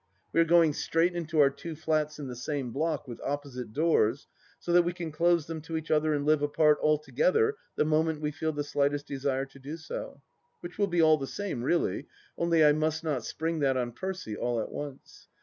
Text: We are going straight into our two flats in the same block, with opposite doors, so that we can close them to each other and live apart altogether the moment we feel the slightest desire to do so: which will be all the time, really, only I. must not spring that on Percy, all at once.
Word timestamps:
We 0.33 0.39
are 0.41 0.45
going 0.45 0.73
straight 0.73 1.13
into 1.13 1.37
our 1.41 1.51
two 1.51 1.75
flats 1.75 2.17
in 2.17 2.25
the 2.27 2.35
same 2.35 2.71
block, 2.71 3.07
with 3.07 3.21
opposite 3.23 3.71
doors, 3.71 4.25
so 4.59 4.73
that 4.73 4.81
we 4.81 4.93
can 4.93 5.11
close 5.11 5.45
them 5.45 5.61
to 5.61 5.77
each 5.77 5.91
other 5.91 6.15
and 6.15 6.25
live 6.25 6.41
apart 6.41 6.79
altogether 6.81 7.55
the 7.75 7.85
moment 7.85 8.19
we 8.19 8.31
feel 8.31 8.51
the 8.51 8.63
slightest 8.63 9.05
desire 9.05 9.45
to 9.45 9.59
do 9.59 9.77
so: 9.77 10.23
which 10.61 10.79
will 10.79 10.87
be 10.87 11.03
all 11.03 11.17
the 11.19 11.27
time, 11.27 11.61
really, 11.61 12.07
only 12.35 12.65
I. 12.65 12.71
must 12.71 13.03
not 13.03 13.23
spring 13.25 13.59
that 13.59 13.77
on 13.77 13.91
Percy, 13.91 14.35
all 14.35 14.59
at 14.59 14.71
once. 14.71 15.27